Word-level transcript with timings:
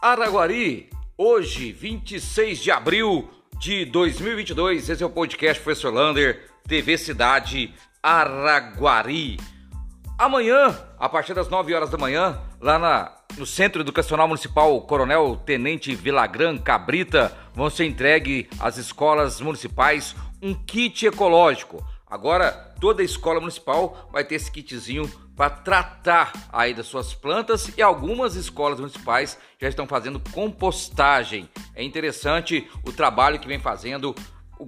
Araguari, 0.00 0.88
hoje, 1.16 1.72
26 1.72 2.62
de 2.62 2.70
abril 2.70 3.28
de 3.58 3.84
2022. 3.84 4.88
Esse 4.88 5.02
é 5.02 5.06
o 5.06 5.10
podcast 5.10 5.60
Professor 5.60 5.92
Lander, 5.92 6.48
TV 6.68 6.96
Cidade 6.96 7.74
Araguari. 8.00 9.40
Amanhã, 10.16 10.72
a 11.00 11.08
partir 11.08 11.34
das 11.34 11.48
9 11.48 11.74
horas 11.74 11.90
da 11.90 11.98
manhã, 11.98 12.40
lá 12.60 12.78
na, 12.78 13.12
no 13.36 13.44
Centro 13.44 13.80
Educacional 13.80 14.28
Municipal 14.28 14.80
Coronel 14.82 15.34
Tenente 15.44 15.92
Vilagran 15.96 16.58
Cabrita, 16.58 17.36
vão 17.52 17.68
ser 17.68 17.86
entregues 17.86 18.46
às 18.60 18.76
escolas 18.76 19.40
municipais 19.40 20.14
um 20.40 20.54
kit 20.54 21.06
ecológico. 21.06 21.84
Agora, 22.06 22.52
toda 22.80 23.02
escola 23.02 23.40
municipal 23.40 24.08
vai 24.12 24.24
ter 24.24 24.36
esse 24.36 24.52
kitzinho 24.52 25.10
para 25.38 25.50
tratar 25.50 26.32
aí 26.52 26.74
das 26.74 26.86
suas 26.86 27.14
plantas 27.14 27.70
e 27.78 27.80
algumas 27.80 28.34
escolas 28.34 28.80
municipais 28.80 29.38
já 29.56 29.68
estão 29.68 29.86
fazendo 29.86 30.20
compostagem. 30.32 31.48
É 31.76 31.84
interessante 31.84 32.68
o 32.84 32.90
trabalho 32.90 33.38
que 33.38 33.46
vem 33.46 33.60
fazendo 33.60 34.16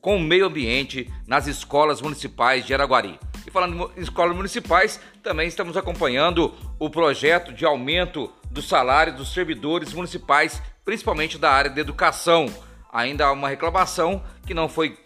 com 0.00 0.16
o 0.16 0.20
meio 0.20 0.46
ambiente 0.46 1.12
nas 1.26 1.46
escolas 1.46 2.00
municipais 2.00 2.64
de 2.64 2.72
Araguari. 2.72 3.20
E 3.46 3.50
falando 3.50 3.92
em 3.94 4.00
escolas 4.00 4.34
municipais, 4.34 4.98
também 5.22 5.46
estamos 5.46 5.76
acompanhando 5.76 6.54
o 6.78 6.88
projeto 6.88 7.52
de 7.52 7.66
aumento 7.66 8.32
do 8.50 8.62
salário 8.62 9.14
dos 9.14 9.34
servidores 9.34 9.92
municipais, 9.92 10.62
principalmente 10.82 11.36
da 11.36 11.50
área 11.50 11.70
de 11.70 11.78
educação. 11.78 12.46
Ainda 12.90 13.26
há 13.26 13.32
uma 13.32 13.50
reclamação 13.50 14.24
que 14.46 14.54
não 14.54 14.70
foi 14.70 14.98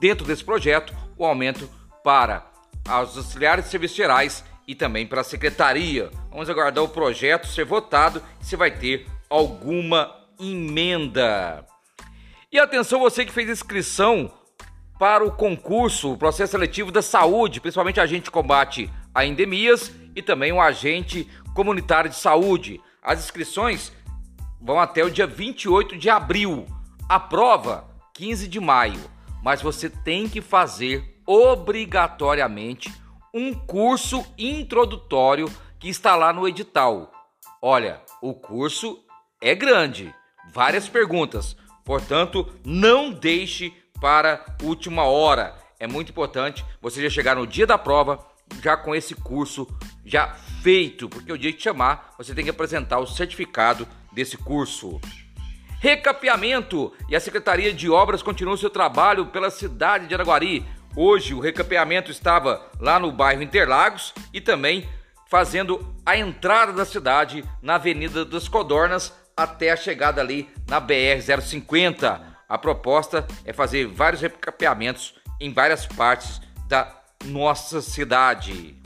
dentro 0.00 0.26
desse 0.26 0.42
projeto 0.42 0.92
o 1.16 1.24
aumento 1.24 1.70
para 2.02 2.49
aos 2.88 3.16
auxiliares 3.16 3.70
gerais 3.92 4.44
e 4.66 4.74
também 4.74 5.06
para 5.06 5.20
a 5.20 5.24
secretaria. 5.24 6.10
Vamos 6.30 6.48
aguardar 6.48 6.84
o 6.84 6.88
projeto 6.88 7.46
ser 7.46 7.64
votado 7.64 8.22
se 8.40 8.56
vai 8.56 8.70
ter 8.70 9.06
alguma 9.28 10.14
emenda. 10.38 11.64
E 12.52 12.58
atenção 12.58 12.98
você 13.00 13.24
que 13.24 13.32
fez 13.32 13.48
inscrição 13.48 14.32
para 14.98 15.24
o 15.24 15.32
concurso, 15.32 16.12
o 16.12 16.16
processo 16.18 16.52
seletivo 16.52 16.92
da 16.92 17.00
saúde, 17.00 17.60
principalmente 17.60 18.00
agente 18.00 18.24
de 18.24 18.30
combate 18.30 18.90
a 19.14 19.24
endemias 19.24 19.92
e 20.14 20.22
também 20.22 20.52
um 20.52 20.60
agente 20.60 21.28
comunitário 21.54 22.10
de 22.10 22.16
saúde. 22.16 22.80
As 23.02 23.18
inscrições 23.18 23.92
vão 24.60 24.78
até 24.78 25.04
o 25.04 25.10
dia 25.10 25.26
28 25.26 25.96
de 25.96 26.10
abril. 26.10 26.66
A 27.08 27.18
prova 27.18 27.88
15 28.14 28.46
de 28.46 28.60
maio, 28.60 29.00
mas 29.42 29.62
você 29.62 29.88
tem 29.88 30.28
que 30.28 30.40
fazer 30.40 31.19
obrigatoriamente 31.30 32.92
um 33.32 33.54
curso 33.54 34.26
introdutório 34.36 35.48
que 35.78 35.88
está 35.88 36.16
lá 36.16 36.32
no 36.32 36.48
edital. 36.48 37.12
Olha, 37.62 38.00
o 38.20 38.34
curso 38.34 38.98
é 39.40 39.54
grande, 39.54 40.12
várias 40.52 40.88
perguntas, 40.88 41.56
portanto, 41.84 42.52
não 42.64 43.12
deixe 43.12 43.72
para 44.00 44.44
última 44.60 45.04
hora. 45.04 45.54
É 45.78 45.86
muito 45.86 46.10
importante 46.10 46.64
você 46.82 47.00
já 47.00 47.08
chegar 47.08 47.36
no 47.36 47.46
dia 47.46 47.64
da 47.64 47.78
prova 47.78 48.26
já 48.60 48.76
com 48.76 48.92
esse 48.92 49.14
curso 49.14 49.68
já 50.04 50.34
feito, 50.64 51.08
porque 51.08 51.32
o 51.32 51.38
dia 51.38 51.52
que 51.52 51.62
chamar, 51.62 52.12
você 52.18 52.34
tem 52.34 52.42
que 52.42 52.50
apresentar 52.50 52.98
o 52.98 53.06
certificado 53.06 53.86
desse 54.12 54.36
curso. 54.36 55.00
Recapeamento 55.78 56.92
e 57.08 57.14
a 57.14 57.20
Secretaria 57.20 57.72
de 57.72 57.88
Obras 57.88 58.20
continua 58.20 58.56
seu 58.56 58.68
trabalho 58.68 59.26
pela 59.26 59.48
cidade 59.48 60.08
de 60.08 60.14
Araguari 60.14 60.66
Hoje 60.96 61.34
o 61.34 61.40
recapeamento 61.40 62.10
estava 62.10 62.68
lá 62.80 62.98
no 62.98 63.12
bairro 63.12 63.42
Interlagos 63.42 64.12
e 64.32 64.40
também 64.40 64.88
fazendo 65.28 65.94
a 66.04 66.16
entrada 66.16 66.72
da 66.72 66.84
cidade 66.84 67.44
na 67.62 67.76
Avenida 67.76 68.24
das 68.24 68.48
Codornas 68.48 69.12
até 69.36 69.70
a 69.70 69.76
chegada 69.76 70.20
ali 70.20 70.48
na 70.68 70.80
BR 70.80 71.20
050. 71.40 72.20
A 72.48 72.58
proposta 72.58 73.26
é 73.44 73.52
fazer 73.52 73.86
vários 73.86 74.20
recapeamentos 74.20 75.14
em 75.40 75.52
várias 75.52 75.86
partes 75.86 76.40
da 76.66 76.92
nossa 77.24 77.80
cidade. 77.80 78.76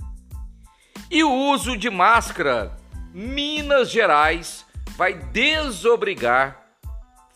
E 1.10 1.24
o 1.24 1.32
uso 1.32 1.76
de 1.76 1.88
máscara, 1.88 2.76
Minas 3.12 3.90
Gerais 3.90 4.66
vai 4.96 5.14
desobrigar 5.14 6.63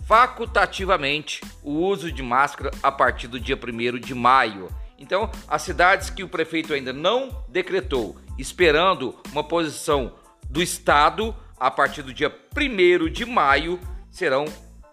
facultativamente 0.08 1.42
o 1.62 1.72
uso 1.72 2.10
de 2.10 2.22
máscara 2.22 2.70
a 2.82 2.90
partir 2.90 3.28
do 3.28 3.38
dia 3.38 3.56
1 3.56 3.98
de 3.98 4.14
maio. 4.14 4.68
Então, 4.98 5.30
as 5.46 5.60
cidades 5.60 6.08
que 6.08 6.24
o 6.24 6.28
prefeito 6.28 6.72
ainda 6.72 6.94
não 6.94 7.44
decretou, 7.46 8.16
esperando 8.38 9.14
uma 9.30 9.44
posição 9.44 10.14
do 10.48 10.62
Estado, 10.62 11.36
a 11.60 11.70
partir 11.70 12.00
do 12.00 12.14
dia 12.14 12.34
1 12.56 13.10
de 13.10 13.26
maio, 13.26 13.78
serão 14.10 14.46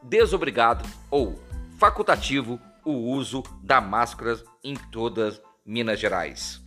desobrigados 0.04 0.92
ou 1.10 1.42
facultativo 1.80 2.60
o 2.84 2.92
uso 2.92 3.42
da 3.64 3.80
máscara 3.80 4.38
em 4.62 4.76
todas 4.76 5.42
Minas 5.66 5.98
Gerais. 5.98 6.62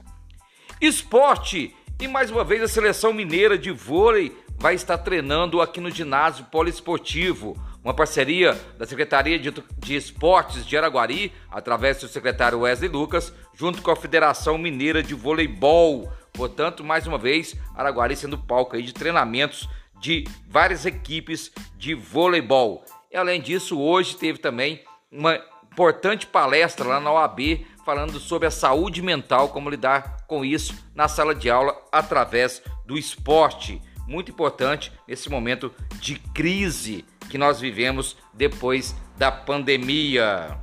Esporte 0.81 1.77
e 2.01 2.09
mais 2.09 2.31
uma 2.31 2.45
vez 2.45 2.63
a 2.63 2.69
seleção 2.69 3.13
mineira 3.13 3.59
de 3.59 3.71
vôlei 3.71 4.35
vai 4.57 4.75
estar 4.75 4.97
treinando 4.97 5.61
aqui 5.61 5.83
no 5.83 5.91
ginásio 5.91 6.47
poliesportivo 6.47 7.68
uma 7.83 7.95
parceria 7.95 8.59
da 8.77 8.87
Secretaria 8.87 9.39
de, 9.39 9.97
Esportes 9.97 10.67
de 10.67 10.77
Araguari, 10.77 11.33
através 11.51 11.99
do 12.01 12.09
secretário 12.09 12.61
Wesley 12.61 12.91
Lucas, 12.91 13.33
junto 13.55 13.81
com 13.83 13.91
a 13.91 13.97
Federação 13.97 14.59
Mineira 14.59 15.03
de 15.03 15.15
Voleibol. 15.15 16.13
Portanto, 16.33 16.85
mais 16.85 17.07
uma 17.07 17.19
vez, 17.19 17.57
Araguari 17.75 18.17
sendo 18.17 18.39
palco 18.39 18.77
aí 18.77 18.83
de 18.83 18.93
treinamentos 18.93 19.69
de 20.01 20.25
várias 20.49 20.87
equipes 20.87 21.51
de 21.77 21.95
voleibol. 21.95 22.85
E 23.11 23.17
além 23.17 23.41
disso, 23.41 23.81
hoje 23.81 24.17
teve 24.17 24.39
também 24.39 24.83
uma 25.11 25.41
importante 25.73 26.27
palestra 26.27 26.87
lá 26.87 27.01
na 27.01 27.13
OAB 27.13 27.65
falando 27.85 28.21
sobre 28.21 28.47
a 28.47 28.51
saúde 28.51 29.01
mental, 29.01 29.49
como 29.49 29.71
lidar 29.71 30.25
com 30.27 30.45
isso 30.45 30.75
na 30.95 31.09
sala 31.09 31.35
de 31.35 31.49
aula 31.49 31.75
através 31.91 32.63
do 32.85 32.99
esporte. 32.99 33.81
Muito 34.07 34.31
importante 34.31 34.93
nesse 35.07 35.31
momento 35.31 35.73
de 36.01 36.19
crise 36.19 37.05
que 37.29 37.39
nós 37.39 37.61
vivemos 37.61 38.17
depois 38.35 38.95
da 39.17 39.31
pandemia. 39.31 40.59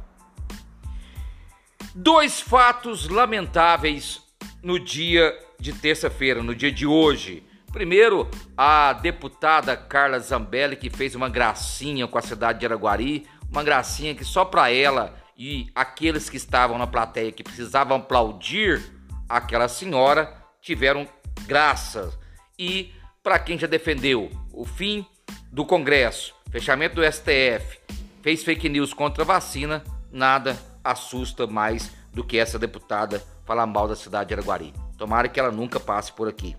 Dois 1.94 2.42
fatos 2.42 3.08
lamentáveis 3.08 4.22
no 4.62 4.80
dia 4.80 5.38
de 5.60 5.72
terça-feira, 5.74 6.44
no 6.44 6.54
dia 6.54 6.72
de 6.72 6.86
hoje. 6.86 7.44
Primeiro, 7.72 8.30
a 8.58 8.94
deputada 8.94 9.76
Carla 9.78 10.20
Zambelli, 10.20 10.76
que 10.76 10.90
fez 10.90 11.16
uma 11.16 11.30
gracinha 11.30 12.08
com 12.08 12.18
a 12.18 12.22
cidade 12.22 12.60
de 12.60 12.66
Araguari, 12.66 13.26
uma 13.50 13.64
gracinha 13.64 14.14
que 14.14 14.26
só 14.26 14.44
para 14.44 14.72
ela 14.72 15.16
e 15.38 15.70
aqueles 15.74 16.30
que 16.30 16.38
estavam 16.38 16.78
na 16.78 16.88
plateia 16.88 17.32
que 17.32 17.44
precisavam 17.44 17.98
aplaudir 17.98 18.82
aquela 19.28 19.68
senhora 19.68 20.36
tiveram 20.62 21.08
graças. 21.46 22.18
E 22.60 22.94
para 23.24 23.40
quem 23.40 23.58
já 23.58 23.68
defendeu 23.68 24.30
o 24.54 24.66
fim 24.66 25.06
do 25.52 25.66
Congresso, 25.66 26.35
fechamento 26.56 26.96
do 26.96 27.04
STF, 27.04 27.80
fez 28.22 28.42
fake 28.42 28.70
news 28.70 28.94
contra 28.94 29.24
a 29.24 29.28
vacina, 29.28 29.84
nada 30.10 30.58
assusta 30.82 31.46
mais 31.46 31.92
do 32.14 32.24
que 32.24 32.38
essa 32.38 32.58
deputada 32.58 33.22
falar 33.44 33.66
mal 33.66 33.90
da 33.90 33.96
cidade 33.96 34.30
de 34.30 34.36
Araguari. 34.36 34.74
Tomara 34.98 35.28
que 35.28 35.38
ela 35.38 35.52
nunca 35.52 35.82
passe 35.82 36.14
por 36.14 36.30
aqui. 36.30 36.56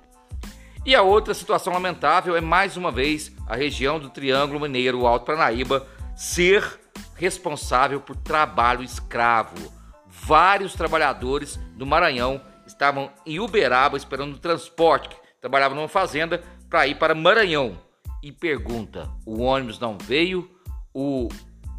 E 0.85 0.95
a 0.95 1.01
outra 1.01 1.33
situação 1.33 1.73
lamentável 1.73 2.37
é 2.37 2.43
mais 2.43 2.77
uma 2.77 2.93
vez 2.93 3.33
a 3.49 3.57
região 3.57 3.99
do 3.99 4.11
Triângulo 4.11 4.61
Mineiro 4.61 5.07
Alto 5.07 5.25
Paranaíba 5.25 5.89
ser 6.15 6.79
responsável 7.15 7.99
por 7.99 8.17
trabalho 8.17 8.83
escravo. 8.83 9.73
Vários 10.07 10.75
trabalhadores 10.75 11.57
do 11.75 11.87
Maranhão 11.87 12.39
estavam 12.67 13.11
em 13.25 13.41
Uberaba 13.41 13.97
esperando 13.97 14.39
transporte, 14.39 15.17
trabalhavam 15.41 15.75
numa 15.75 15.89
fazenda 15.89 16.43
para 16.69 16.87
ir 16.87 16.97
para 16.97 17.15
Maranhão 17.15 17.86
e 18.27 18.33
pergunta: 18.33 19.09
o 19.25 19.41
ônibus 19.43 19.79
não 19.79 19.97
veio, 19.97 20.51
o 20.93 21.29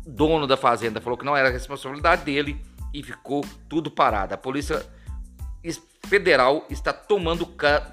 dono 0.05 0.47
da 0.47 0.55
fazenda 0.55 1.01
falou 1.01 1.17
que 1.17 1.25
não 1.25 1.35
era 1.35 1.49
responsabilidade 1.49 2.23
dele 2.23 2.63
e 2.93 3.03
ficou 3.03 3.43
tudo 3.67 3.91
parado. 3.91 4.33
A 4.33 4.37
Polícia 4.37 4.85
Federal 6.05 6.65
está 6.69 6.93
tomando 6.93 7.45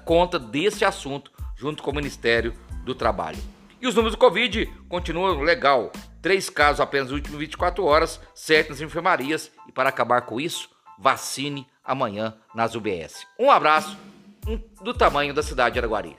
conta 0.05 0.39
desse 0.39 0.85
assunto 0.85 1.29
junto 1.57 1.83
com 1.83 1.91
o 1.91 1.95
Ministério 1.95 2.53
do 2.85 2.95
Trabalho. 2.95 3.37
E 3.81 3.87
os 3.87 3.93
números 3.93 4.15
do 4.15 4.19
Covid 4.19 4.65
continuam 4.87 5.41
legal. 5.41 5.91
Três 6.21 6.49
casos 6.49 6.79
apenas 6.79 7.07
nas 7.07 7.15
últimas 7.15 7.39
24 7.39 7.83
horas, 7.83 8.21
sete 8.33 8.69
nas 8.69 8.79
enfermarias. 8.79 9.51
E 9.67 9.71
para 9.73 9.89
acabar 9.89 10.21
com 10.21 10.39
isso, 10.39 10.69
vacine 10.97 11.67
amanhã 11.83 12.37
nas 12.55 12.73
UBS. 12.73 13.27
Um 13.37 13.51
abraço 13.51 13.97
do 14.81 14.93
tamanho 14.93 15.33
da 15.33 15.43
cidade 15.43 15.73
de 15.73 15.79
Araguari. 15.79 16.15